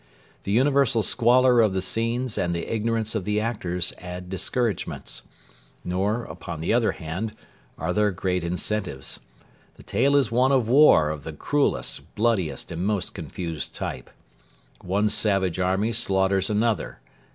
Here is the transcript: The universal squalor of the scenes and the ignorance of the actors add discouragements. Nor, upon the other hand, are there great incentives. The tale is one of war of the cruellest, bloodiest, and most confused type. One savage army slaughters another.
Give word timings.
The 0.45 0.51
universal 0.51 1.03
squalor 1.03 1.61
of 1.61 1.73
the 1.73 1.81
scenes 1.83 2.35
and 2.35 2.55
the 2.55 2.65
ignorance 2.65 3.13
of 3.13 3.23
the 3.23 3.39
actors 3.39 3.93
add 3.99 4.31
discouragements. 4.31 5.21
Nor, 5.85 6.23
upon 6.25 6.59
the 6.59 6.73
other 6.73 6.93
hand, 6.93 7.33
are 7.77 7.93
there 7.93 8.09
great 8.09 8.43
incentives. 8.43 9.19
The 9.75 9.83
tale 9.83 10.15
is 10.15 10.31
one 10.31 10.51
of 10.51 10.67
war 10.67 11.11
of 11.11 11.23
the 11.23 11.33
cruellest, 11.33 12.15
bloodiest, 12.15 12.71
and 12.71 12.83
most 12.83 13.13
confused 13.13 13.75
type. 13.75 14.09
One 14.79 15.07
savage 15.07 15.59
army 15.59 15.93
slaughters 15.93 16.49
another. 16.49 16.99